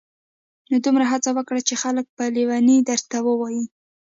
دومره 0.83 1.05
هڅه 1.11 1.29
وکړه 1.37 1.61
چي 1.67 1.75
خلک 1.83 2.05
په 2.17 2.23
لیوني 2.35 2.77
درته 2.89 3.17
ووایي. 3.27 3.63